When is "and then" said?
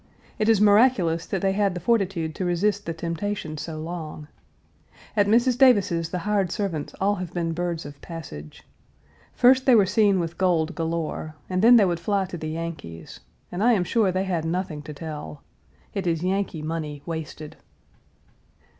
11.47-11.75